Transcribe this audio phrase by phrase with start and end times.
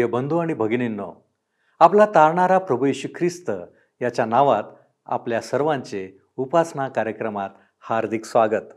[0.00, 1.12] प्रिय बंधू आणि भगिनींनो
[1.78, 3.50] आपला तारणारा प्रभू येशू ख्रिस्त
[4.00, 4.62] याच्या नावात
[5.06, 8.72] आपल्या सर्वांचे उपासना कार्यक्रमात हार्दिक स्वागत.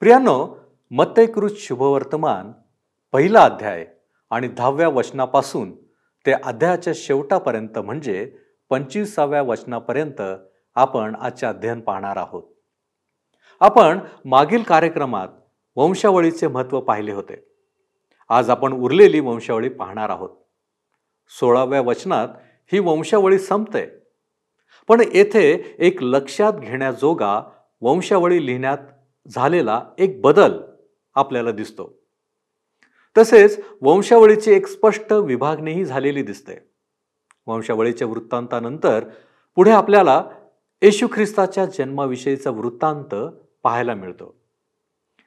[0.00, 0.56] प्रियांनो
[0.90, 2.52] मत्तयकृत शुभवर्तमान
[3.12, 3.86] पहिला अध्याय
[4.30, 5.76] आणि दहाव्या वचनापासून
[6.26, 8.32] ते अध्यायाच्या शेवटापर्यंत म्हणजे
[8.70, 10.22] पंचवीसाव्या वचनापर्यंत
[10.74, 12.42] आपण आजचे अध्ययन पाहणार आहोत.
[13.60, 15.28] आपण मागील कार्यक्रमात
[15.76, 17.44] वंशावळीचे महत्त्व पाहिले होते.
[18.28, 20.41] आज आपण उरलेली वंशावळी पाहणार आहोत.
[21.40, 22.28] सोळाव्या वचनात
[22.72, 23.86] ही वंशावळी संपते.
[24.88, 27.50] पण येथे एक लक्षात घेण्याजोगा
[27.80, 28.78] वंशावळी लिहिण्यात
[29.28, 30.60] झालेला एक बदल
[31.14, 31.98] आपल्याला दिसतो.
[33.18, 36.54] तसेच वंशावळीची एक स्पष्ट विभागणीही झालेली दिसते.
[37.46, 39.04] वंशावळीच्या वृत्तांतानंतर
[39.54, 40.24] पुढे आपल्याला
[40.82, 43.14] येशू ख्रिस्ताच्या जन्माविषयीचा वृत्तांत
[43.62, 44.34] पाहायला मिळतो.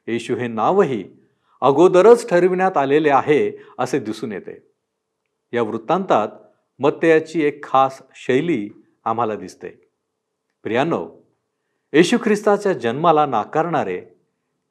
[0.06, 1.04] येशू हे नावही
[1.60, 4.75] अगोदरच ठरविण्यात आलेले आहे असे दिसून येते.
[5.52, 6.28] या वृत्तांतात
[6.78, 8.70] मत्तयाची एक खास शैली
[9.04, 9.68] आम्हाला दिसते.
[10.62, 11.08] प्रियानो
[11.92, 14.02] येशू ख्रिस्ताच्या जन्माला नाकारणारे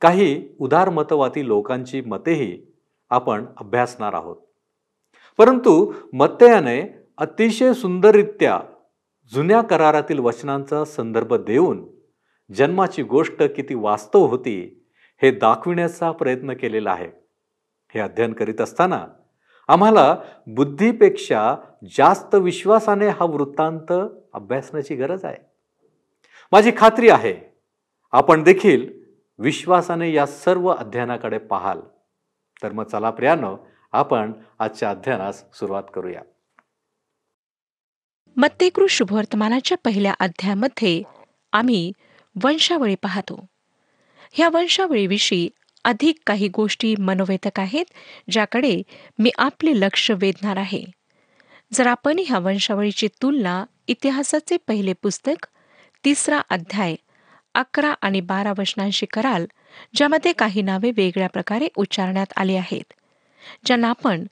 [0.01, 2.65] काही उदारमतवादी लोकांची मतेही
[3.09, 4.37] आपण अभ्यासणार आहोत.
[5.37, 6.81] परंतु मत्तयाने
[7.17, 8.61] अतिशय सुंदररित्या
[9.33, 11.87] जुन्या करारातील वचनांचा संदर्भ देऊन
[12.55, 14.85] जन्माची गोष्ट किती वास्तव होती
[15.21, 17.11] हे दाखविण्याचा प्रयत्न केलेला आहे.
[17.93, 19.07] हे अध्ययन करीत असताना
[19.67, 21.55] आम्हाला बुद्धीपेक्षा
[21.97, 23.91] जास्त विश्वासाने हा वृत्तांत
[24.33, 25.37] अभ्यासण्याची गरज आहे.
[26.51, 27.55] माझी खात्री आहे
[28.11, 29.03] आपण देखील
[29.39, 31.79] विश्वासाने या सर्व अध्ययनाकडे पाहाल.
[32.63, 33.57] तर मग चला प्रियानो
[33.91, 36.21] आपण आजच्या अध्ययनास सुरुवात करूया.
[38.35, 41.03] मत्तेकृ शुभवर्तमानाच्या पहिल्या अध्यायामध्ये
[41.51, 41.91] आम्ही
[42.43, 43.45] वंशावळी पाहतो.
[44.31, 45.49] ह्या वंशावळीविषयी
[45.85, 47.85] अधिक काही गोष्टी मनोवेधक आहेत
[48.31, 48.81] ज्याकडे
[49.19, 50.83] मी आपले लक्ष वेधणार आहे.
[51.73, 55.45] जर आपण ह्या वंशावळीची तुलना इतिहासाचे पहिले पुस्तक
[56.05, 56.95] तिसरा अध्याय
[57.55, 59.45] अकरा आणि बारा वचनांशी कराल
[59.95, 62.93] ज्यामध्ये काही नावे वेगळ्या प्रकारे उच्चारण्यात आली आहेत
[63.65, 64.25] ज्यांना आपण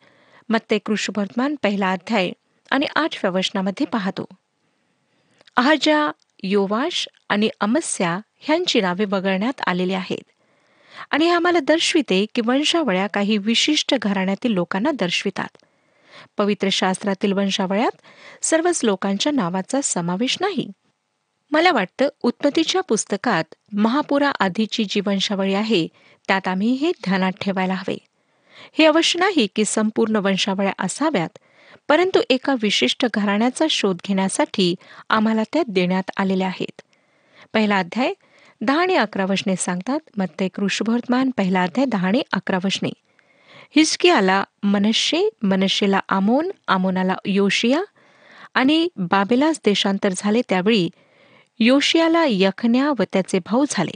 [0.49, 2.31] मत्ते कृष्णवर्तमान पहिला अध्याय
[2.71, 4.25] आणि आठव्या वचनामध्ये पाहतो.
[5.57, 6.11] आहाजा
[6.43, 10.32] योवाश आणि अमस्या ह्यांची नावे वगळण्यात आलेली आहेत.
[11.11, 15.57] आणि हे आम्हाला दर्शविते की वंशावळ्या काही विशिष्ट घराण्यातील लोकांना दर्शवितात.
[16.37, 17.97] पवित्र शास्त्रातील वंशावळ्यात
[18.41, 20.67] सर्वच लोकांच्या नावाचा समावेश नाही.
[21.51, 23.43] मला वाटतं उत्पत्तीच्या पुस्तकात
[23.73, 25.87] महापुरा आधीची जी वंशावळी आहे
[26.27, 27.97] त्यात आम्ही हे ध्यानात ठेवायला हवे.
[28.73, 31.37] हे अवश्य नाही की संपूर्ण वंशावळ्या असाव्यात
[31.89, 34.75] परंतु एका विशिष्ट घराण्याचा शोध घेण्यासाठी
[35.09, 36.81] आम्हाला त्या देण्यात आलेल्या आहेत.
[37.53, 38.13] पहिला अध्याय
[38.63, 39.99] दहा आणि अकरा वशने सांगतात.
[40.17, 42.89] मत्ते कृष्णवर्तमान पहिला अध्याय दहा आणि अकरा वशने.
[43.75, 47.83] हिचकियाला मनशे मनशेला आमोन आमोनाला योशिया
[48.53, 50.41] आणि बाबेलास देशांतर झाले.
[50.49, 50.89] त्यावेळी
[51.59, 53.95] योशियाला यखन्या व त्याचे भाऊ झाले.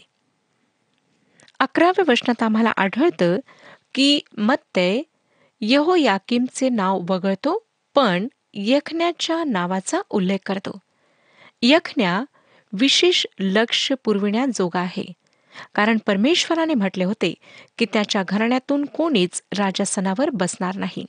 [1.60, 3.38] अकराव्या वचनात आम्हाला आढळतं
[3.96, 5.04] की मत्ते
[5.62, 10.80] यहो याकिमचे नाव वगळतो पण यखन्याच्या नावाचा उल्लेख करतो.
[11.62, 12.24] यखन्या
[12.74, 15.06] विशेष लक्ष पुरविण्याजोगा आहे.
[15.76, 17.34] कारण परमेश्वराने म्हटले होते
[17.78, 21.06] की त्याच्या घराण्यातून कोणीच राजासनावर बसणार नाही.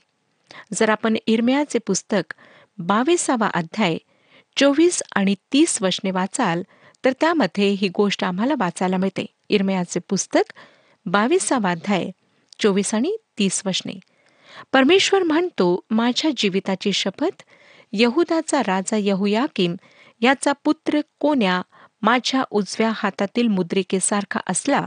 [0.73, 2.33] जर आपण इरम्याचे पुस्तक
[2.77, 3.97] बावीसावा अध्याय
[4.57, 6.61] चोवीस आणि तीस वचने वाचाल
[7.05, 9.25] तर त्यामध्ये ही गोष्ट आम्हाला वाचायला मिळते.
[9.49, 10.53] इरमयाचे पुस्तक
[11.05, 12.09] बावीसावा अध्याय
[12.59, 13.99] चोवीस आणि तीस वचने.
[14.73, 17.43] परमेश्वर म्हणतो माझ्या जीविताची शपथ
[17.93, 19.75] यहुदाचा राजा यहुयाकिम
[20.21, 21.61] याचा पुत्र कोण्या
[22.01, 24.85] माझ्या उजव्या हातातील मुद्रिकेसारखा असला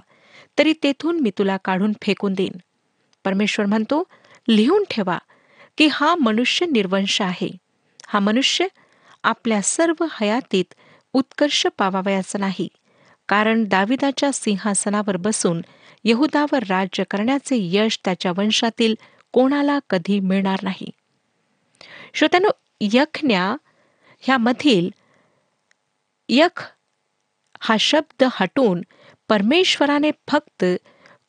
[0.58, 2.56] तरी तेथून मी तुला काढून फेकून देईन.
[3.24, 4.02] परमेश्वर म्हणतो
[4.48, 5.18] लिहून ठेवा
[5.78, 7.48] की हा मनुष्य निर्वंश आहे.
[8.06, 8.66] हा मनुष्य
[9.24, 10.74] आपल्या सर्व हयातीत
[11.12, 12.68] उत्कर्ष पावावयाचा नाही
[13.28, 15.60] कारण दाविदाच्या सिंहासनावर बसून
[16.04, 18.94] यहुदावर राज्य करण्याचे यश त्याच्या वंशातील
[19.32, 20.90] कोणाला कधी मिळणार नाही.
[22.14, 22.48] श्रोत्यानो
[22.80, 23.56] यखन्या
[24.20, 24.90] ह्यामधील
[26.34, 26.62] यख
[27.60, 28.82] हा शब्द हटून
[29.28, 30.64] परमेश्वराने फक्त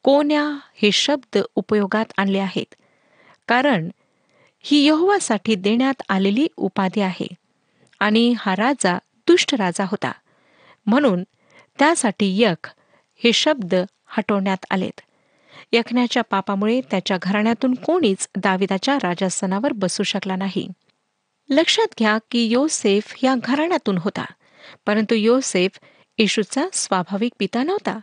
[0.03, 2.75] कोण्या हे शब्द उपयोगात आणले आहेत?
[3.47, 3.89] कारण
[4.59, 7.27] ही यहोवासाठी देण्यात आलेली उपाधी आहे
[7.99, 8.97] आणि हा राजा
[9.27, 10.11] दुष्ट राजा होता.
[10.85, 11.23] म्हणून
[11.79, 12.69] त्यासाठी यख
[13.23, 15.01] हे शब्द हटवण्यात आलेत.
[15.71, 20.67] यखण्याच्या पापामुळे त्याच्या घराण्यातून कोणीच दाविदाच्या राजासनावर बसू शकला नाही.
[21.49, 24.25] लक्षात घ्या की योसेफ या घराण्यातून होता.
[24.85, 25.79] परंतु योसेफ
[26.17, 27.99] येशूचा स्वाभाविक पिता नव्हता.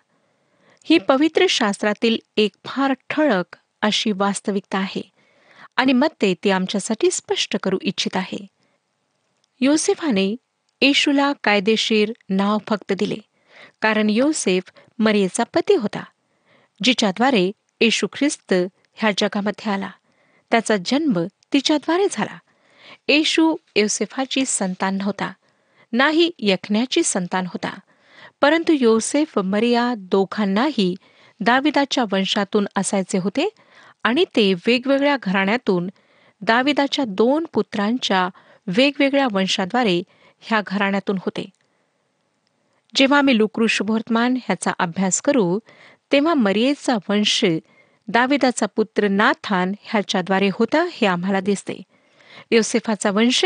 [0.85, 5.11] ही पवित्र शास्त्रातील एक फार ठळक अशी वास्तविकता आहे
[5.77, 8.47] आणि मग ते आमच्यासाठी स्पष्ट करू इच्छित आहे.
[9.61, 10.37] योसेफाने
[10.81, 13.17] येशूला कायदेशीर नाव फक्त दिले
[13.81, 16.05] कारण योसेफ मरियेचा पती होता
[16.83, 18.55] जिच्याद्वारे येशू ख्रिस्त
[18.95, 19.91] ह्या जगामध्ये आला.
[20.51, 22.39] त्याचा जन्म तिच्याद्वारे झाला.
[23.09, 25.33] येशू योसेफाची संतान नव्हता.
[25.93, 27.79] नाही यखण्याची संतान होता.
[28.41, 30.95] परंतु योसेफ मरिया दोघांनाही
[31.41, 33.49] दाविदाच्या वंशातून असायचे होते
[34.03, 35.91] आणि ते वेगवेगळ्या घराण्यातून
[36.41, 38.29] दाविदाच्या दोन पुत्रांच्या
[38.67, 40.03] वेगवेगळ्या वंशाद्वारे
[40.41, 41.45] ह्या घराण्यातून होते.
[42.95, 43.67] जेव्हा आम्ही लुक्रू
[44.37, 45.59] ह्याचा अभ्यास करू
[46.13, 47.45] तेव्हा मरियेचा वंश
[48.09, 51.83] दाविदाचा पुत्र नाथान ह्याच्याद्वारे होता हे आम्हाला दिसते.
[52.51, 53.45] योसेफाचा वंश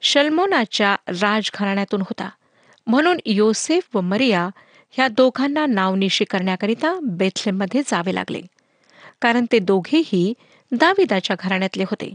[0.00, 2.28] शल्मोनाच्या राजघराण्यातून होता.
[2.86, 4.48] म्हणून योसेफ व मरिया
[4.90, 8.40] ह्या दोघांना नावनिशी करण्याकरिता बेथलेममध्ये जावे लागले.
[9.22, 10.34] कारण ते दोघेही
[10.72, 12.14] दाविदाच्या घराण्यातले होते.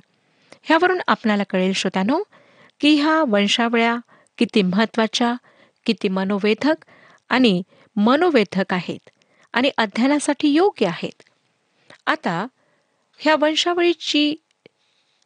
[0.64, 2.24] ह्यावरून आपल्याला कळेल श्रोत्यानो
[2.80, 3.98] की ह्या वंशावळ्या
[4.38, 5.34] किती महत्त्वाच्या
[5.86, 6.76] किती मनोवेधक
[7.30, 7.62] आणि
[7.96, 9.10] मनोवेधक आहेत
[9.54, 11.24] आणि अध्ययनासाठी योग्य आहेत.
[12.08, 12.48] आता
[13.18, 14.36] ह्या वंशावळीची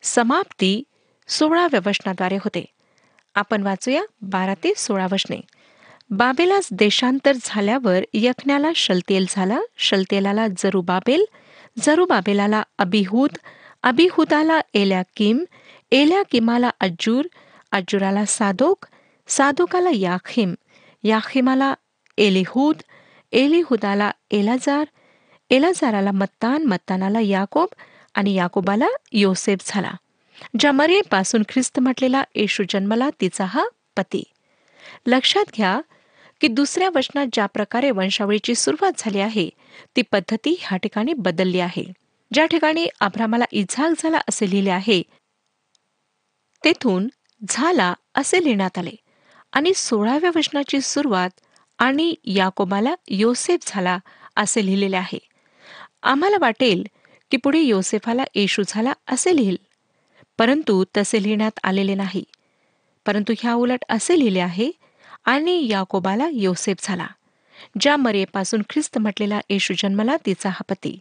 [0.01, 0.83] समाप्ती
[1.29, 2.65] सोळाव्या वचनाद्वारे होते.
[3.35, 5.41] आपण वाचूया बारा ते सोळा वचने.
[6.09, 9.59] बाबेलास देशांतर झाल्यावर यज्ञाला शलतेल झाला.
[9.77, 11.25] शलतेलाला जरुबाबेल
[11.79, 13.37] जरुबाबेलाला अबिहूद
[13.83, 15.43] अबिहुदाला एल्याकिम
[15.91, 17.27] एल्याकिमाला अज्जूर
[17.71, 18.85] अज्जुराला सादोक
[19.27, 20.53] सादोकाला याखिम
[21.03, 21.73] याखिमाला
[22.17, 22.75] एलिहूद
[23.31, 24.85] एलिहुदाला एलाजार
[25.49, 27.67] एलाजाराला मत्तान मत्तानाला याकोब
[28.15, 29.91] आणि याकोबाला योसेफ झाला.
[30.59, 33.63] ज्या मरेपासून ख्रिस्त म्हटलेला येशू जन्मला तिचा हा
[33.97, 34.24] पती.
[35.07, 35.80] लक्षात घ्या
[36.41, 39.50] की दुसऱ्या वचनात ज्या प्रकारे वंशावळीची सुरुवात झाली आहे
[39.95, 41.83] ती पद्धती ह्या ठिकाणी बदलली आहे.
[42.33, 45.01] ज्या ठिकाणी आभ्रामाला इझाक झाला असे लिहिले आहे
[46.63, 47.07] तेथून
[47.50, 48.95] झाला असे लिहिण्यात आले.
[49.53, 51.30] आणि सोळाव्या वचनाची सुरुवात
[51.80, 53.97] आणि याकोबाला योसेफ झाला
[54.35, 55.19] असे लिहिलेले आहे.
[56.03, 56.83] आम्हाला वाटेल
[57.31, 59.57] की पुढे योसेफाला येशू झाला असे लिहिल
[60.39, 62.24] परंतु तसे लिहिण्यात आलेले नाही.
[63.06, 64.71] परंतु ह्या उलट असे लिहिले आहे
[65.25, 67.07] आणि याकोबाला योसेफ झाला
[67.80, 71.00] ज्या मरेपासून ख्रिस्त म्हटलेला येशू जन्मला तिचा हा पती.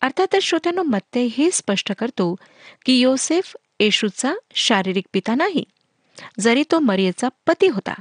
[0.00, 2.36] अर्थातच श्रोत्यानो मत्ते हे स्पष्ट करतो
[2.86, 5.64] की योसेफ येशूचा शारीरिक पिता नाही.
[6.40, 7.94] जरी तो मरियेचा पती होता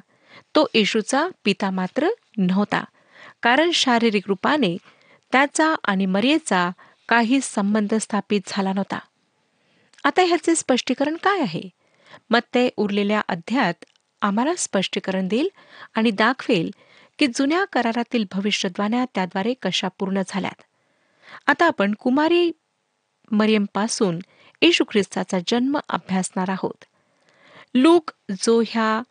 [0.56, 2.07] तो येशूचा पिता मात्र
[2.38, 2.84] नव्हता.
[3.42, 4.78] कारण शारीरिक रूपाने
[5.31, 6.69] त्याचा आणि मरियेचा
[7.10, 9.00] काही संबंध स्थापित झाला नव्हता.
[10.03, 11.62] आता ह्याचे स्पष्टीकरण काय आहे?
[12.30, 13.86] मग ते उरलेल्या अध्यात
[14.21, 15.50] आम्हाला स्पष्टीकरण देईल
[15.94, 16.71] आणि दाखवेल
[17.19, 20.62] की जुन्या करारातील भविष्यद्वाण्या त्याद्वारे कशा पूर्ण झाल्यात.
[21.48, 22.51] आता आपण कुमारी
[23.31, 24.19] मरियमपासून
[24.62, 26.86] येशू ख्रिस्ताचा जन्म अभ्यासणार आहोत.
[27.75, 28.12] लूक
[28.42, 29.01] जो ह्या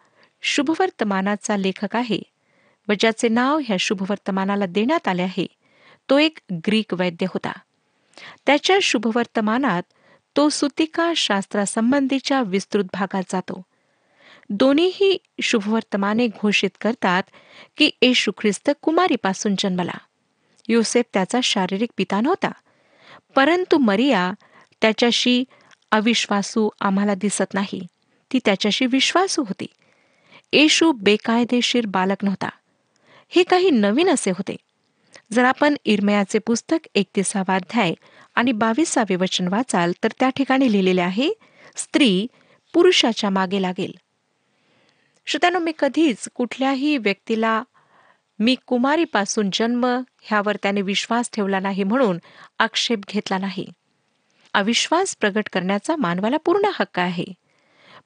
[0.42, 2.20] शुभवर्तमानाचा लेखक आहे
[2.88, 5.46] व ज्याचे नाव ह्या शुभवर्तमानाला देण्यात आले आहे
[6.10, 7.52] तो एक ग्रीक वैद्य होता.
[8.46, 9.82] त्याच्या शुभवर्तमानात
[10.36, 13.62] तो सुतिका शास्त्रासंबंधीच्या विस्तृत भागात जातो.
[14.50, 17.22] दोन्हीही शुभवर्तमाने घोषित करतात
[17.76, 19.98] की येशू ख्रिस्त कुमारीपासून जन्मला.
[20.68, 22.50] योसेफ त्याचा शारीरिक पिता नव्हता
[23.34, 24.32] परंतु मरिया
[24.80, 25.44] त्याच्याशी
[25.90, 27.86] अविश्वासू आम्हाला दिसत नाही.
[28.32, 29.66] ती त्याच्याशी विश्वासू होती.
[30.52, 32.48] येशू बेकायदेशीर बालक नव्हता.
[33.28, 34.56] हे काही नवीन असे होते.
[35.32, 37.94] जर आपण इरमयाचे पुस्तक एकतीसावा अध्याय
[38.34, 41.30] आणि बावीसावे वचन वाचाल तर त्या ठिकाणी लिहिलेले आहे
[41.76, 42.26] स्त्री
[42.72, 43.92] पुरुषाच्या मागे लागेल.
[45.26, 47.62] श्रोत्यानो मी कधीच कुठल्याही व्यक्तीला
[48.38, 49.86] मी कुमारीपासून जन्म
[50.22, 52.18] ह्यावर त्याने विश्वास ठेवला नाही म्हणून
[52.58, 53.66] आक्षेप घेतला नाही.
[54.54, 57.24] अविश्वास प्रगट करण्याचा मानवाला पूर्ण हक्क आहे.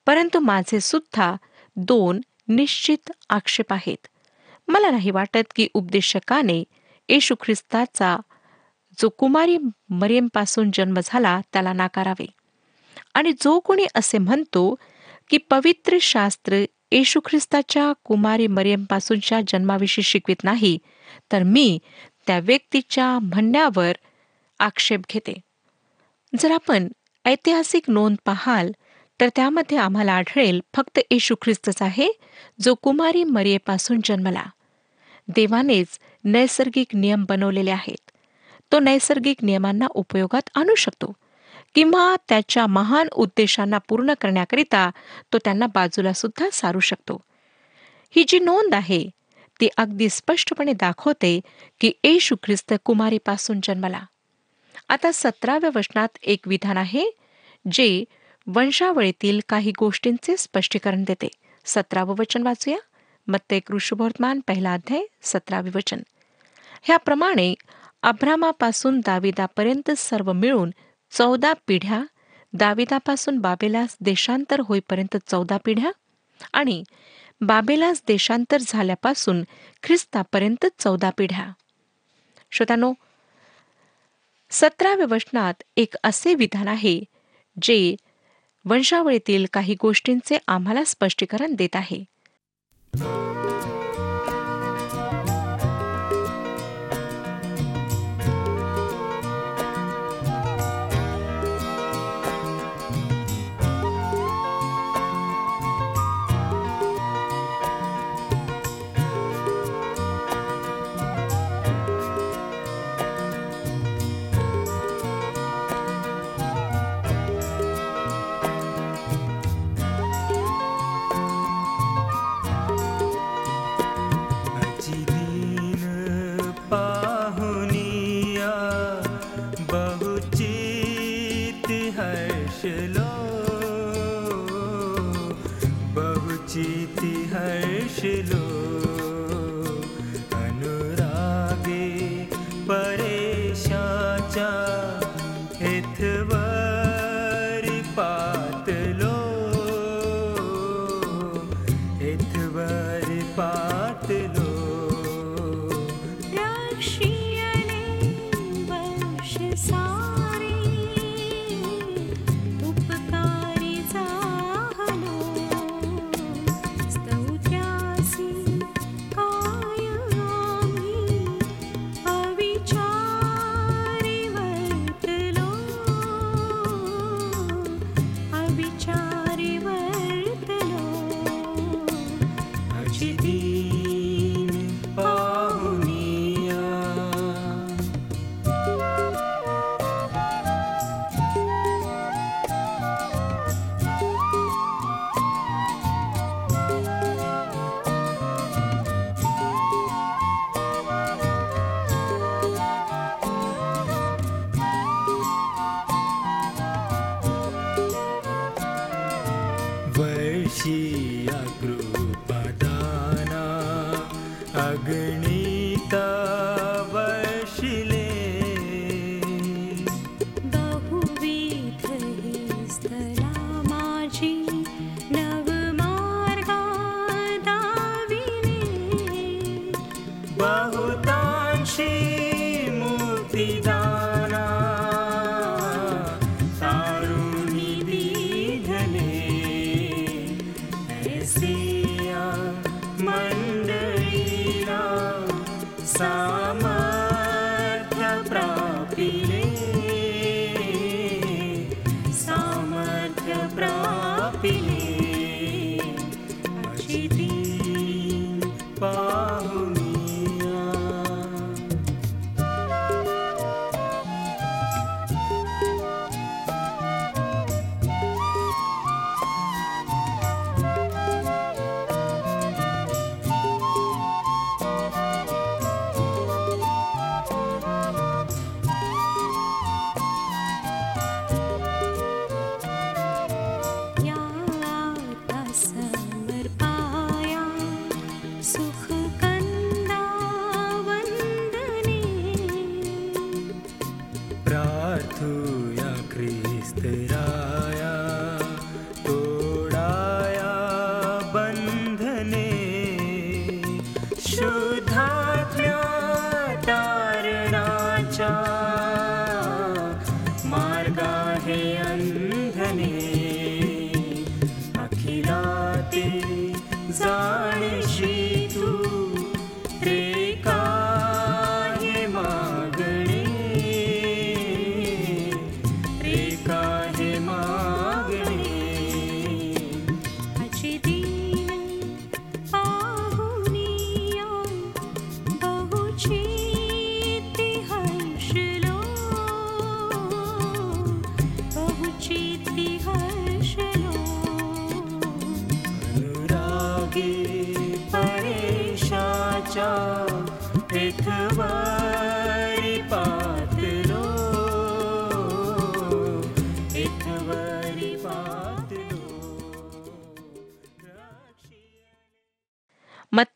[0.07, 1.35] परंतु माझे सुद्धा
[1.77, 4.07] दोन निश्चित आक्षेप आहेत.
[4.69, 6.65] मला नाही वाटत की उपदेशकाने
[7.09, 8.17] येशू ख्रिस्ताचा
[9.01, 9.59] जो कुमारी
[9.89, 12.27] मरियमपासून जन्म झाला त्याला नाकारावे.
[13.15, 14.75] आणि जो कोणी असे म्हणतो
[15.31, 20.79] की पवित्र शास्त्र येशू ख्रिस्ताच्या कुमारी मरियमपासूनच्या जन्माविषयी शिकवित नाही
[21.33, 21.79] तर मी
[22.27, 23.93] त्या व्यक्तीच्या म्हणण्यावर
[24.59, 25.41] आक्षेप घेते.
[26.39, 26.89] जर आपण
[27.25, 28.73] ऐतिहासिक नोंद पाहाल
[29.21, 32.09] तर त्यामध्ये आम्हाला आढळेल फक्त येशू ख्रिस्तच आहे
[32.61, 34.45] जो कुमारी मरियेपासून जन्मला.
[35.29, 38.11] देवानेच नैसर्गिक नियम बनवलेले आहेत.
[38.73, 41.13] तो नैसर्गिक नियमांना उपयोगात आणू शकतो
[41.75, 44.91] किंवा त्याच्या महान उद्देशांना पूर्ण करण्याकरिता
[45.33, 47.21] तो त्यांना बाजूला सुद्धा सारू शकतो.
[48.11, 49.11] ही जी नोंद आहे
[49.61, 51.41] ती अगदी स्पष्टपणे दाखवते
[51.81, 54.01] की येशू ख्रिस्त कुमारीपासून जन्मला.
[54.89, 57.05] आता सतराव्या वचनात एक विधान आहे
[57.73, 58.05] जे
[58.47, 61.29] वंशावळीतील काही गोष्टींचे स्पष्टीकरण देते.
[61.65, 62.79] सतरावं वचन वाचूया.
[63.29, 66.01] मत्ते कृषुवर्तमान पहिला अध्याय सतरा वचन
[66.83, 67.55] ह्याप्रमाणे
[68.03, 70.71] अभ्रामापासून दाविदापर्यंत सर्व मिळून
[71.11, 72.03] चौदा पिढ्या
[72.53, 75.91] दाविदापासून बाबेलास देशांतर होईपर्यंत चौदा पिढ्या
[76.53, 76.83] आणि
[77.41, 79.43] बाबेलास देशांतर झाल्यापासून
[79.83, 81.53] ख्रिस्तापर्यंत चौदा पिढ्या.
[82.51, 82.93] श्रोतानो
[84.51, 87.05] सतराव्या वचनात एक असे विधान आहे
[87.63, 87.97] जे
[88.65, 92.05] वंशावळीतील काही गोष्टींचे आम्हाला स्पष्टीकरण देत आहे.
[92.97, 93.34] Thank you.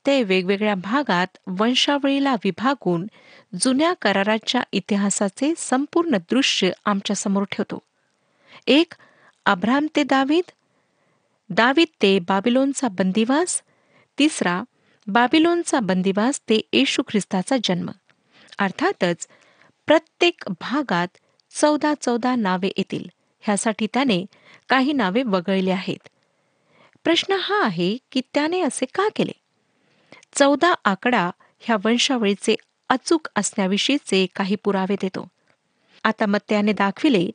[0.06, 3.06] ते वेगवेगळ्या भागात वंशावळीला विभागून
[3.60, 7.78] जुन्या कराराच्या इतिहासाचे संपूर्ण दृश्य आमच्यासमोर ठेवतो.
[8.66, 8.92] एक
[9.46, 10.50] अब्राम ते दावीद.
[11.50, 13.62] दावीद ते बाबिलोनचा बंदिवास.
[14.18, 14.62] तिसरा
[15.06, 17.90] बाबिलोनचा बंदिवास ते येशू ख्रिस्ताचा जन्म.
[18.58, 19.28] अर्थातच
[19.86, 21.08] प्रत्येक भागात
[21.60, 23.08] चौदा चौदा नावे येतील.
[23.40, 24.26] ह्यासाठी त्याने
[24.68, 26.08] काही नावे वगळली आहेत.
[27.04, 29.32] प्रश्न हा आहे की त्याने असे का केले?
[30.38, 31.30] चौदा आकडा
[31.60, 32.54] ह्या वंशावळीचे
[32.88, 35.28] अचूक असण्याविषयीचे काही पुरावे देतो.
[36.04, 37.30] आता मत्याने दाखविले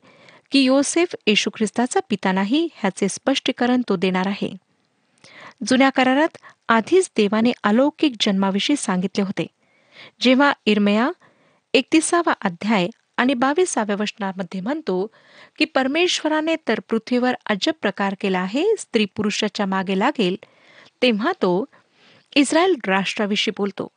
[0.50, 4.50] की योसेफ येशू ख्रिस्ताचा पिता नाही ह्याचे स्पष्टीकरण तो देणार आहे.
[5.68, 6.36] जुन्या करारात
[6.68, 9.46] आधीच देवाने अलौकिक जन्माविषयी सांगितले होते.
[10.20, 11.10] जेव्हा इरमया
[11.74, 15.06] एकतीसावा अध्याय आणि बावीसाव्या वचनामध्ये म्हणतो
[15.58, 20.36] की परमेश्वराने तर पृथ्वीवर अजब प्रकार केला आहे स्त्री पुरुषाच्या मागे लागेल
[21.02, 21.64] तेव्हा तो
[22.36, 23.88] इस्रायल राष्ट्राविषयी बोलतो.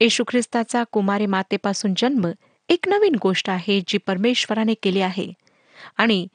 [0.00, 2.30] येशू ख्रिस्ताचा कुमारी मातेपासून जन्म
[2.68, 5.32] एक नवीन गोष्ट आहे जी परमेश्वराने केली आहे
[5.96, 6.26] आणि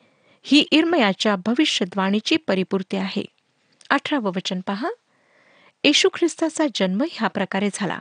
[0.43, 3.25] ही इर्मयाच्या भविष्यद्वाणीची परिपूर्ती आहे.
[3.89, 4.89] अठरावं वचन पहा.
[5.83, 7.99] येशू ख्रिस्ताचा जन्म ह्या प्रकारे झाला.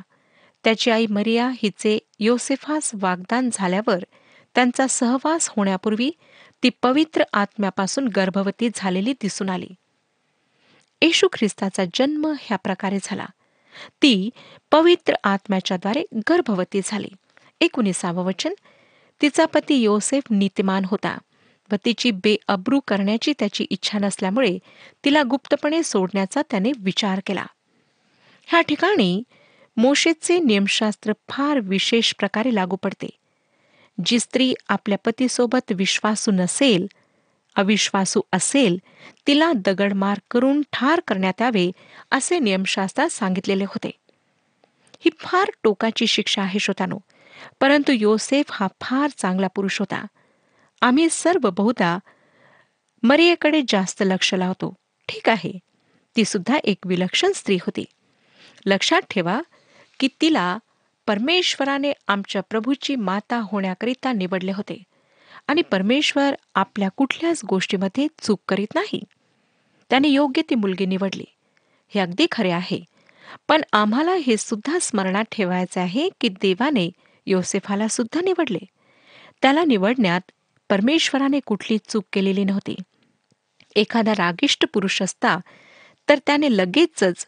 [0.64, 4.04] त्याची आई मरिया हिचे योसेफास वागदान झाल्यावर
[4.54, 6.10] त्यांचा सहवास होण्यापूर्वी
[6.62, 9.68] ती पवित्र आत्म्यापासून गर्भवती झालेली दिसून आली.
[11.02, 13.26] येशू ख्रिस्ताचा जन्म ह्या प्रकारे झाला.
[14.02, 14.30] ती
[14.70, 17.08] पवित्र आत्म्याच्याद्वारे गर्भवती झाली.
[17.60, 18.52] एकोणीसावं वचन.
[19.22, 21.18] तिचा पती योसेफ नीतिमान होता
[21.72, 24.58] व तिची बेअब्रू करण्याची त्याची इच्छा नसल्यामुळे
[25.04, 27.46] तिला गुप्तपणे सोडण्याचा त्याने विचार केला.
[28.46, 29.22] ह्या ठिकाणी
[29.76, 33.08] मोशेचे नियमशास्त्र फार विशेष प्रकारे लागू पडते.
[34.04, 36.86] जी स्त्री आपल्या पतीसोबत विश्वासू नसेल
[37.56, 38.78] अविश्वासू असेल
[39.26, 41.70] तिला दगडमार करून ठार करण्यात यावे
[42.10, 43.90] असे नियमशास्त्रात सांगितलेले होते.
[45.00, 46.98] ही फार टोकाची शिक्षा आहे श्रोतानो
[47.60, 50.06] परंतु योसेफ हा फार चांगला पुरुष होता.
[50.82, 51.98] आम्ही सर्व बहुधा
[53.02, 54.74] मरियेकडे जास्त लक्ष लावतो.
[55.08, 55.58] ठीक आहे
[56.16, 57.84] ती सुद्धा एक विलक्षण स्त्री होती.
[58.66, 59.40] लक्षात ठेवा
[60.00, 60.58] की तिला
[61.06, 64.82] परमेश्वराने आमच्या प्रभूची माता होण्याकरिता निवडले होते.
[65.46, 69.02] आणि परमेश्वर आपल्या कुठल्याच गोष्टीमध्ये चूक करीत नाही.
[69.90, 71.24] त्याने योग्य ती मुलगी निवडली.
[71.88, 72.84] हे अगदी खरे आहे.
[73.48, 76.90] पण आम्हाला हे सुद्धा स्मरणात ठेवायचे आहे की देवाने
[77.26, 78.58] योसेफाला सुद्धा निवडले.
[79.42, 80.20] त्याला निवडण्यात
[80.70, 82.74] परमेश्वराने कुठली चूक केलेली नव्हती.
[83.76, 85.38] एखादा रागिष्ट पुरुष असता
[86.08, 87.26] तर त्याने लगेचच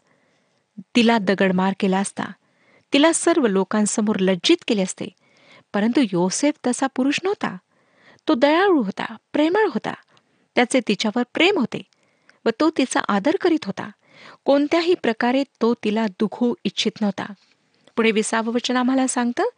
[0.95, 2.23] तिला दगडमार केला असता.
[2.93, 5.05] तिला सर्व लोकांसमोर लज्जित केले असते.
[5.73, 7.57] परंतु योसेफ तसा पुरुष नव्हता.
[8.27, 9.93] तो दयाळू होता प्रेमळ होता.
[10.55, 11.81] त्याचे तिच्यावर प्रेम होते
[12.45, 13.89] व तो तिचा आदर करीत होता.
[14.45, 17.25] कोणत्याही प्रकारे तो तिला दुखू इच्छित नव्हता.
[17.95, 19.49] पुढे विसावं वचन आम्हाला सांगतं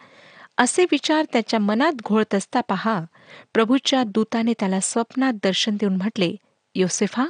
[0.58, 3.00] असे विचार त्याच्या मनात घोळत असता पहा.
[3.54, 6.36] प्रभूच्या दूताने त्याला स्वप्नात दर्शन देऊन म्हटले
[6.76, 7.26] योसेफा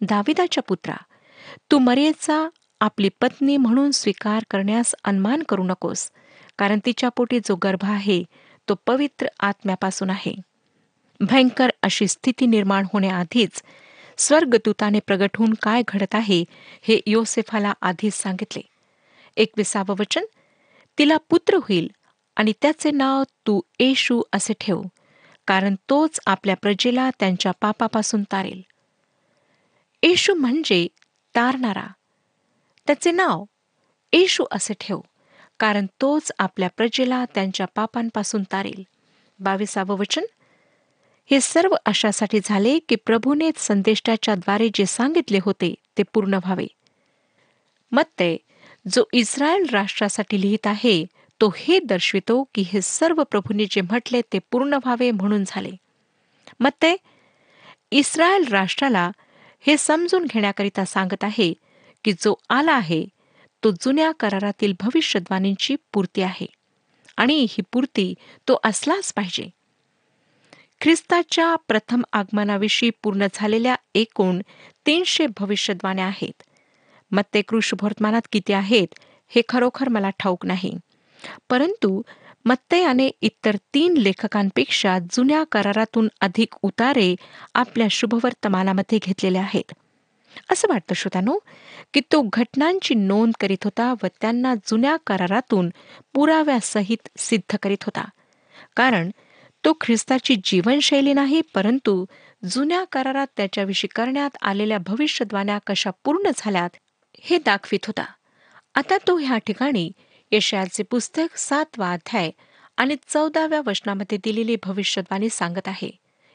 [0.00, 0.94] दाविदाच्या पुत्रा
[1.70, 2.48] तू मरेचा
[2.80, 6.10] आपली पत्नी म्हणून स्वीकार करण्यास अनमान करू नकोस
[6.58, 8.22] कारण तिच्या पोटी जो गर्भ आहे
[8.68, 10.34] तो पवित्र आत्म्यापासून आहे.
[11.20, 13.62] भयंकर अशी स्थिती निर्माण होण्याआधीच
[14.18, 16.44] स्वर्गदूताने प्रगट होऊन काय घडत आहे
[16.82, 18.62] हे योसेफाला आधीच सांगितले.
[19.36, 20.24] एकविसावं वचन
[20.98, 21.88] तिला पुत्र होईल
[22.36, 24.82] आणि त्याचे नाव तू येशू असे ठेव
[25.46, 28.62] कारण तोच आपल्या प्रजेला त्यांच्या पापापासून तारेल.
[30.02, 30.86] येशू म्हणजे
[31.34, 31.86] तारणारा.
[32.86, 33.44] त्याचे नाव
[34.12, 35.00] येशू असे ठेव
[35.60, 38.82] कारण तोच आपल्या प्रजेला त्यांच्या पापांपासून तारेल.
[39.40, 40.24] बावीसावं वचन
[41.30, 46.66] हे सर्व अशासाठी झाले की प्रभूने संदेष्टाच्या द्वारे जे सांगितले होते ते पूर्ण व्हावे.
[47.92, 48.36] मत्ते
[48.92, 51.04] जो इस्रायल राष्ट्रासाठी लिहित आहे
[51.40, 55.70] तो हे दर्शवितो की हे सर्व प्रभूने जे म्हटले ते पूर्ण व्हावे म्हणून झाले.
[56.60, 56.96] मत्ते
[57.90, 59.10] इस्रायल राष्ट्राला
[59.60, 61.52] हे समजून घेण्याकरिता सांगत आहे
[62.04, 63.06] की जो आला आहे
[63.62, 66.46] तो जुन्या करारातील भविष्यद्वाणींची पूर्ती आहे.
[67.16, 68.14] आणि ही पूर्ती
[68.48, 69.50] तो असलाच पाहिजे.
[70.80, 74.40] ख्रिस्ताच्या प्रथम आगमनाविषयी पूर्ण झालेल्या एकूण
[74.86, 76.42] तीनशे भविष्यद्वाण्या आहेत.
[77.10, 78.86] मग ते कृषभवर्तमानात किती आहेत
[79.28, 80.76] हे खरोखर मला ठाऊक नाही.
[81.50, 82.02] परंतु
[82.44, 87.14] मत्तयाने इतर तीन लेखकांपेक्षा जुन्या करारातून अधिक उतारे
[87.54, 89.72] आपल्या शुभवर्तमानामध्ये घेतलेले आहेत.
[90.52, 91.38] असं वाटतं श्रोतानो
[91.94, 95.70] की तो घटनांची नोंद करीत होता व त्यांना जुन्या करारातून
[96.14, 98.04] पुराव्यासहित सिद्ध करीत होता.
[98.76, 99.10] कारण
[99.66, 102.04] तो ख्रिस्ताची जीवनशैली नाही परंतु
[102.50, 106.70] जुन्या करारात त्याच्याविषयी करण्यात आलेल्या भविष्यद्वाण्या कशा पूर्ण झाल्यात
[107.20, 108.04] हे दाखवित होता.
[108.74, 109.92] आता तो ह्या ठिकाणी
[110.32, 112.30] यशयाचे पुस्तक सातवा अध्याय
[112.76, 115.90] आणि चौदाव्या वचनामध्ये दिलेली भविष्यद्वाणी सांगत आहे.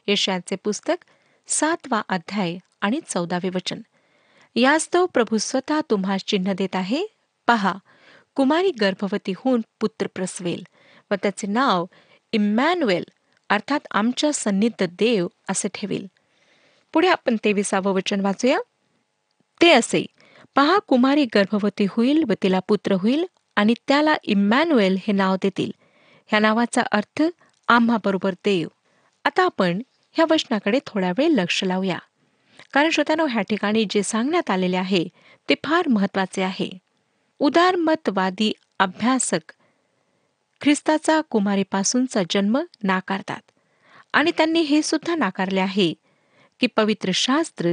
[0.08, 1.04] यशयाचे पुस्तक
[1.46, 3.80] सातवा अध्याय आणि चौदावे वचन.
[4.54, 7.06] यास्तव प्रभू स्वतः तुम्हास चिन्ह देत आहे.
[7.46, 7.74] पहा
[8.34, 10.62] कुमारी गर्भवती होऊन पुत्र प्रसवेल
[11.10, 11.84] व त्याचे नाव
[12.34, 13.04] इमॅन्युएल
[13.52, 16.06] अर्थात आमच्या सन्निध देव असे ठेवेल.
[16.92, 18.58] पुढे आपण तेविसावं वचन वाचूया.
[19.60, 20.06] ते असे
[20.54, 25.70] पहा कुमारी गर्भवती होईल व तिला पुत्र होईल आणि त्याला इमॅन्युएल हे नाव देतील.
[26.26, 27.22] ह्या नावाचा अर्थ
[27.68, 28.68] आम्हाबरोबर देव.
[29.24, 31.98] आता आपण ह्या वचनाकडे थोडा वेळ लक्ष लावूया.
[32.72, 35.08] कारण श्रोत्यानो ह्या ठिकाणी जे सांगण्यात आलेले आहे
[35.48, 36.70] ते फार महत्त्वाचे आहे.
[37.38, 39.52] उदारमतवादी अभ्यासक
[40.62, 43.40] ख्रिस्ताचा कुमारीपासूनचा जन्म नाकारतात.
[44.12, 45.94] आणि त्यांनी हे सुद्धा नाकारले आहे
[46.60, 47.70] की पवित्र शास्त्र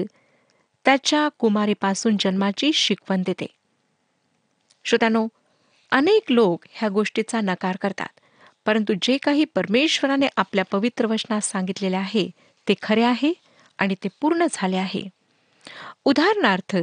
[0.86, 3.46] त्याच्या कुमारीपासून जन्माची शिकवण देते.
[4.86, 5.28] श्रोत्यानो
[5.92, 8.20] अनेक लोक ह्या गोष्टीचा नकार करतात
[8.66, 12.30] परंतु जे काही परमेश्वराने आपल्या पवित्र वचनात सांगितलेले आहे
[12.68, 13.34] ते खरे आहे
[13.78, 15.10] आणि ते पूर्ण झाले आहे.
[16.06, 16.76] उदाहरणार्थ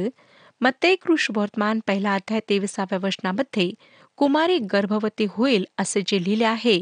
[0.61, 3.71] मत्ते कृष वर्तमान पहिला अध्याय तेविसाव्या वचनामध्ये
[4.17, 6.81] कुमारी गर्भवती होईल असे जे लिहिले आहे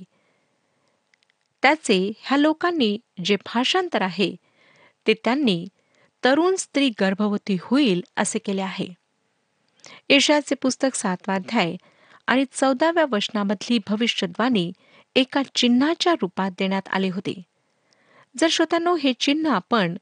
[1.61, 4.35] त्याचे ह्या लोकांनी जे भाषांतर आहे
[5.07, 5.65] ते त्यांनी
[6.23, 8.87] तरुण स्त्री गर्भवती होईल असे केले आहे.
[10.09, 11.75] एशियाचे पुस्तक सातवाध्याय
[12.27, 14.71] आणि चौदाव्या वचनामधली भविष्यद्वाणी
[15.15, 17.41] एका चिन्हाच्या रूपात देण्यात आले होते.
[18.37, 19.97] जर श्रोत्यांनो हे चिन्ह आपण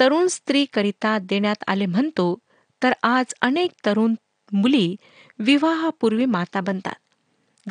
[0.00, 2.38] तरुण स्त्रीकरिता देण्यात आले म्हणतो
[2.82, 4.14] तर आज अनेक तरुण
[4.52, 4.96] मुली
[5.44, 6.94] विवाहापूर्वी माता बनतात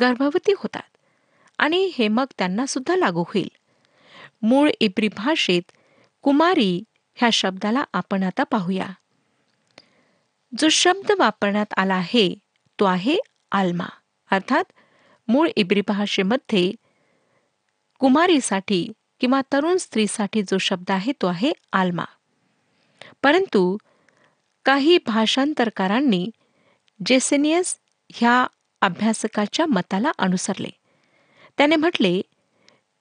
[0.00, 0.96] गर्भवती होतात
[1.58, 3.48] आणि हे मग त्यांना सुद्धा लागू होईल.
[4.42, 5.72] मूळ इब्री भाषेत
[6.22, 8.86] कुमारी ह्या शब्दाला आपण आता पाहूया.
[10.58, 12.34] जो शब्द वापरण्यात आला आहे
[12.80, 13.16] तो आहे
[13.52, 13.86] आल्मा.
[14.30, 14.64] अर्थात
[15.28, 16.72] मूळ इब्री भाषेमध्ये
[17.98, 22.04] कुमारीसाठी किंवा तरुण स्त्रीसाठी जो शब्द आहे तो आहे आल्मा.
[23.22, 23.76] परंतु
[24.64, 26.30] काही भाषांतरकारांनी
[27.06, 27.76] जेसेनियस
[28.12, 28.46] ह्या
[28.80, 30.68] अभ्यासकाच्या मताला अनुसरले.
[31.58, 32.22] त्याने म्हटले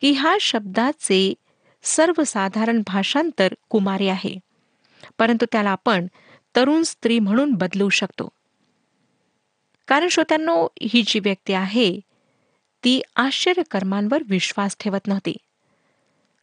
[0.02, 1.34] की ह्या शब्दाचे
[1.84, 4.36] सर्वसाधारण भाषांतर कुमारी आहे
[5.20, 6.08] परंतु त्याला आपण
[6.56, 8.30] तरुण स्त्री म्हणून बदलू शकतो.
[9.88, 12.00] कारण श्रोत्यांनो ही जी व्यक्ती आहे
[12.84, 15.38] ती आश्चर्यकर्मांवर विश्वास ठेवत नव्हती.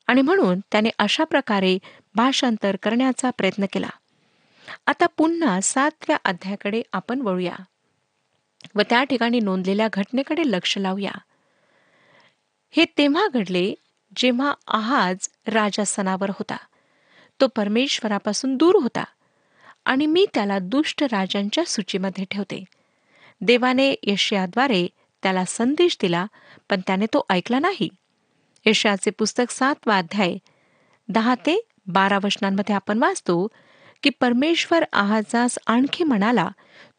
[0.07, 1.79] आणि म्हणून त्याने अशा प्रकारे
[2.15, 3.89] भाषांतर करण्याचा प्रयत्न केला.
[4.87, 7.57] आता पुन्हा सातव्या अध्यायाकडे आपण वळूया.
[8.75, 11.11] व त्या ठिकाणी नोंदलेल्या घटनेकडे लक्ष लावूया.
[12.71, 13.75] हे तेव्हा घडले
[14.17, 16.57] जेव्हा आहाज राजासनावर होता.
[17.41, 19.05] तो परमेश्वरापासून दूर होता
[19.85, 22.65] आणि मी त्याला दुष्ट राजांच्या सूचीमध्ये ठेवते.
[23.41, 24.87] देवाने यशयाद्वारे
[25.23, 26.27] त्याला संदेश दिला
[26.71, 27.89] पण त्याने तो ऐकला नाही.
[28.67, 30.37] यशयाचे पुस्तक सातवा अध्याय
[31.09, 33.49] दहा ते बारा वचनांमध्ये आपण वाचतो
[34.03, 36.49] की परमेश्वर आहाजास आणखी म्हणाला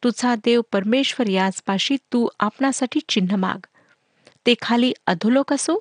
[0.04, 3.66] तुझा देव परमेश्वर याचपाशी तू आपणासाठी चिन्ह माग.
[4.46, 5.78] ते खाली अधोलोक असो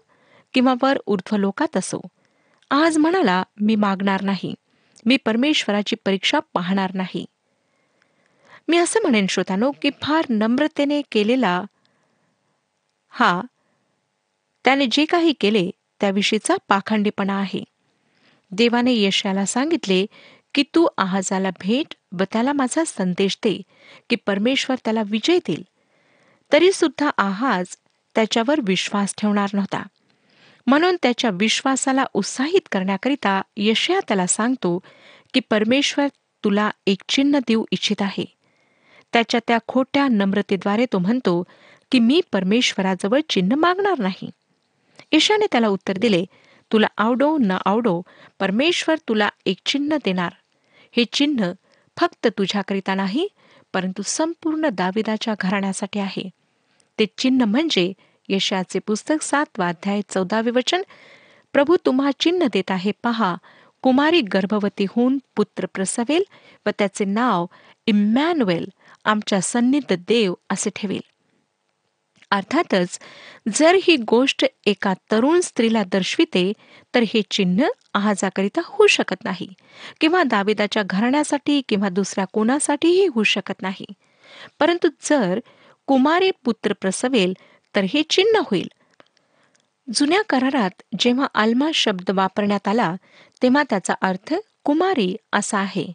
[0.54, 2.02] किंवा वर ऊर्ध्वलोकात असो.
[2.72, 4.56] आज म्हणाला मी मागणार नाही.
[5.06, 7.26] मी परमेश्वराची परीक्षा पाहणार नाही.
[8.68, 11.64] मी असं म्हणेन श्रोतानो की फार नम्रतेने केलेला
[13.10, 13.42] हा
[14.66, 17.64] त्याने जे काही केले त्याविषयीचा पाखंडीपणा आहे.
[18.52, 20.06] देवाने यशाला सांगितले
[20.56, 23.62] की तू आहाजाला भेट व त्याला माझा संदेश दे
[24.10, 25.64] की परमेश्वर त्याला विजय देईल.
[26.54, 27.66] तरी सुद्धा आहाज
[28.16, 29.84] त्याच्यावर विश्वास ठेवणार नव्हता.
[30.68, 34.80] म्हणून त्याच्या विश्वासाला उत्साहित करण्याकरिता यशया त्याला सांगतो
[35.34, 36.08] की परमेश्वर
[36.44, 38.26] तुला एक चिन्ह देऊ इच्छित आहे.
[39.14, 41.44] त्याच्या त्या खोट्या नम्रतेद्वारे तो म्हणतो
[41.92, 44.30] की मी परमेश्वराजवळ चिन्ह मागणार नाही.
[45.12, 46.26] ईशाने त्याला उत्तर दिले
[46.72, 48.02] तुला आवडो न आवडो
[48.40, 50.34] परमेश्वर तुला एक चिन्ह देणार.
[50.92, 51.52] हे चिन्ह
[51.98, 53.28] फक्त तुझ्याकरिता नाही
[53.74, 56.30] परंतु संपूर्ण दाविदाच्या घराण्यासाठी आहे.
[57.00, 57.94] ते चिन्ह म्हणजे
[58.30, 60.82] यशाचे पुस्तक सातवा अध्याय चौदावे वचन
[61.54, 63.36] प्रभू तुम्हा चिन्ह देत आहे पहा
[63.82, 66.24] कुमारी गर्भवती होऊन पुत्र प्रसवेल
[66.66, 67.46] व त्याचे नाव
[67.88, 68.66] इमॅन्युएल
[69.06, 71.02] आमच्या सन्निध देव असे ठेवेल.
[72.32, 73.00] अर्थातच
[73.54, 76.54] जर ही गोष्ट एका तरुण स्त्रीला दर्शविते
[76.96, 79.48] तर हे चिन्ह आहाजाकरिता होऊ शकत नाही
[80.02, 83.86] किंवा दावेदाच्या घराण्यासाठी किंवा दुसऱ्या कोणासाठीही होऊ शकत नाही.
[84.60, 85.40] परंतु जर
[85.88, 87.34] कुमारी पुत्र प्रसवेल
[87.76, 88.68] तर हे चिन्ह होईल.
[89.94, 92.96] जुन्या करारात जेव्हा आल्मा शब्द वापरण्यात आला
[93.42, 95.94] तेव्हा त्याचा अर्थ कुमारी असा आहे.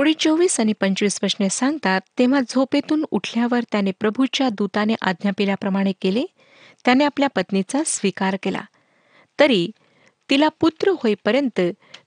[0.00, 6.24] पुढे चोवीस आणि पंचवीस वचने सांगतात तेव्हा झोपेतून उठल्यावर त्याने प्रभूच्या दूताने आज्ञा पिल्याप्रमाणे केले.
[6.84, 8.60] त्याने आपल्या पत्नीचा स्वीकार केला.
[9.40, 9.70] तरी
[10.30, 11.60] तिला पुत्र होईपर्यंत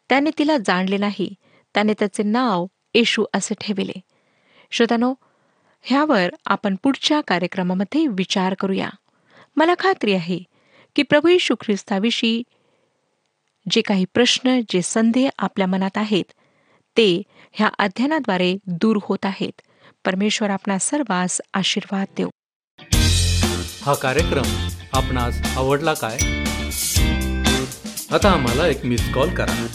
[0.10, 1.34] त्याने तिला जाणले नाही.
[1.74, 4.00] त्याने त्याचे नाव येशू असे ठेविले.
[4.72, 5.14] श्रोतानो
[5.82, 8.90] ह्यावर आपण पुढच्या कार्यक्रमामध्ये विचार करूया.
[9.56, 10.44] मला खात्री आहे
[10.96, 12.44] की प्रभू येशू ख्रिस्ताविषयी
[13.70, 16.26] जे काही प्रश्न जे संदेह आपल्या मनात आहेत
[16.98, 17.22] ते
[17.56, 19.62] ह्या अध्ययनाद्वारे दूर होत आहेत.
[20.06, 22.30] परमेश्वर आपणा सर्वांस आशीर्वाद देऊ
[23.84, 26.16] हा कार्यक्रम आपणास आवडला काय?
[28.16, 29.68] आता आम्हाला एक मिस कॉल करा.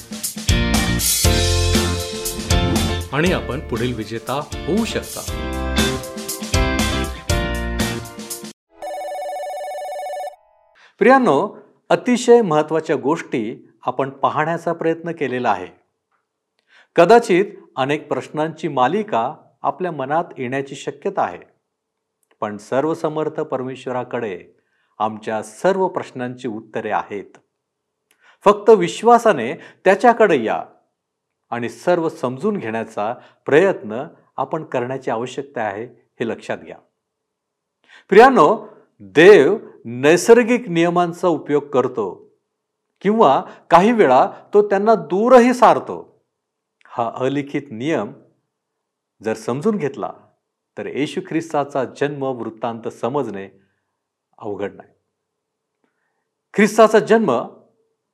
[3.12, 4.34] आणि आपण पुढील विजेता
[4.66, 5.20] होऊ शकता.
[10.98, 15.78] प्रियांनो अतिशय महत्त्वाच्या गोष्टी आपण पाहण्याचा प्रयत्न केलेला आहे.
[16.96, 17.44] कदाचित
[17.78, 21.38] अनेक प्रश्नांची मालिका आपल्या मनात येण्याची शक्यता आहे.
[22.40, 24.44] पण सर्वसमर्थ परमेश्वराकडे
[24.98, 27.38] आमच्या सर्व प्रश्नांची उत्तरे आहेत.
[28.44, 30.64] फक्त विश्वासाने त्याच्याकडे या
[31.50, 33.14] आणि सर्व समजून घेण्याचा
[33.46, 34.04] प्रयत्न
[34.36, 35.84] आपण करण्याची आवश्यकता आहे
[36.20, 36.76] हे लक्षात घ्या.
[38.08, 38.68] प्रियानो
[39.00, 42.32] देव नैसर्गिक नियमांचा उपयोग करतो
[43.00, 46.17] किंवा काही वेळा तो त्यांना दूरही सारतो.
[46.98, 48.12] हा अलिखित नियम
[49.22, 50.12] जर समजून घेतला
[50.78, 53.48] तर येशू ख्रिस्ताचा जन्म वृत्तांत समजणे
[54.38, 54.88] अवघड नाही.
[56.54, 57.30] ख्रिस्ताचा जन्म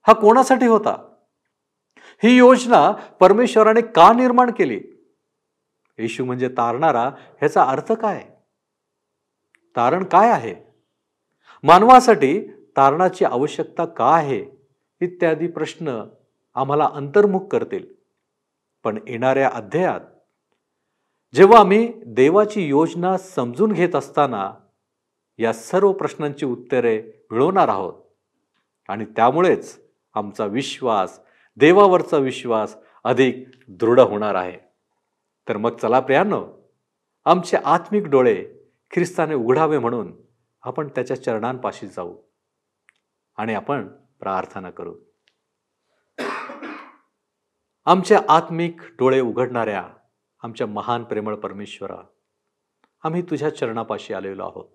[0.07, 1.15] हा कोणासाठी होता?
[2.23, 4.81] ही योजना परमेश्वराने का निर्माण केली?
[5.99, 8.25] येशू म्हणजे तारणारा ह्याचा अर्थ काय?
[9.77, 10.55] तारण काय आहे?
[11.63, 14.45] मानवासाठी तारणाची आवश्यकता का आहे?
[15.01, 16.05] इत्यादी प्रश्न
[16.55, 18.04] आम्हाला अंतर्मुख करतील.
[18.85, 20.01] पण येणाऱ्या अध्यायात
[21.35, 24.55] जेव्हा आम्ही देवाची योजना समजून घेत असताना
[25.39, 27.95] या सर्व प्रश्नांची उत्तरे मिळवणार आहोत
[28.89, 29.81] आणि त्यामुळेच
[30.15, 31.21] आमचा विश्वास
[31.57, 34.59] देवावरचा विश्वास अधिक दृढ होणार आहे.
[35.49, 36.47] तर मग चला प्रियानो
[37.25, 38.45] आमचे आत्मिक डोळे
[38.91, 40.13] ख्रिस्ताने उघडावे म्हणून
[40.63, 42.17] आपण त्याच्या चरणांपाशी जाऊ
[43.37, 43.89] आणि आपण
[44.21, 44.95] प्रार्थना करू.
[47.87, 49.89] आमच्या आत्मिक डोळे उघडणाऱ्या
[50.43, 51.97] आमच्या महान प्रेमळ परमेश्वरा
[53.05, 54.69] आम्ही तुझ्या चरणापाशी आलेलो आहोत.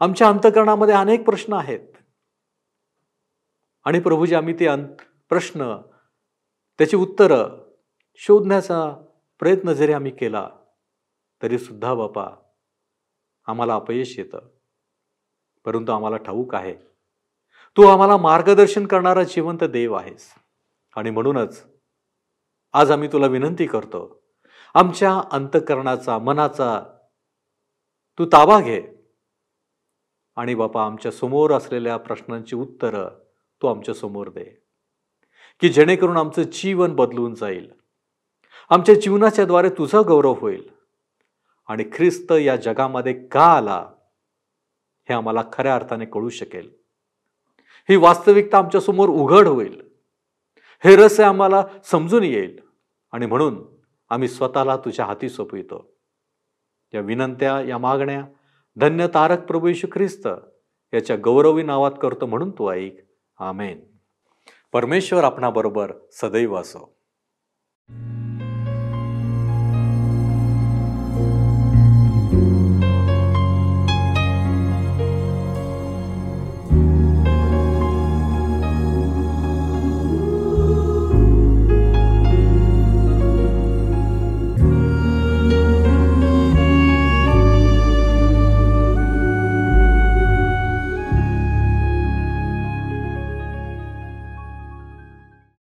[0.00, 1.88] आमच्या अंतकरणामध्ये अनेक प्रश्न आहेत.
[3.84, 4.88] आणि प्रभूजी आम्ही ते अंत
[5.28, 5.76] प्रश्न
[6.78, 7.72] त्याची उत्तरं
[8.14, 8.90] शोधण्याचा
[9.38, 10.48] प्रयत्न जरी आम्ही केला
[11.42, 12.26] तरी सुद्धा बापा
[13.46, 14.38] आम्हाला अपयश येतं.
[15.64, 16.74] परंतु आम्हाला ठाऊक आहे
[17.76, 20.45] तू आम्हाला मार्गदर्शन करणारा जिवंत देव आहेस.
[20.96, 21.64] आणि म्हणूनच
[22.72, 24.22] आज आम्ही तुला विनंती करतो
[24.74, 26.82] आमच्या अंतकरणाचा मनाचा
[28.18, 28.82] तू ताबा घे.
[30.36, 33.08] आणि बापा आमच्यासमोर असलेल्या प्रश्नांची उत्तरं
[33.62, 34.62] तू आमच्यासमोर दे
[35.60, 37.72] की जेणेकरून आमचं जीवन बदलून जाईल.
[38.70, 40.70] आमच्या जीवनाच्या द्वारे तुझा गौरव होईल.
[41.66, 43.92] आणि ख्रिस्त या जगामध्ये का आला
[45.08, 46.70] हे आम्हाला खऱ्या अर्थाने कळू शकेल.
[47.88, 49.85] ही वास्तविकता आमच्यासमोर उघड होईल.
[50.86, 52.60] हे रस आम्हाला समजून येईल.
[53.12, 53.66] आणि म्हणून
[54.08, 55.92] आम्ही स्वतःला तुझ्या हाती सोपवितो.
[56.94, 58.24] या विनंत्या या मागण्या
[58.76, 60.28] धन्य तारक प्रभू येशू ख्रिस्त
[60.94, 62.96] याच्या गौरवी नावात करतो म्हणून तू ऐक.
[63.38, 63.80] आमेन.
[64.72, 66.95] परमेश्वर आपणाबरोबर सदैव असो.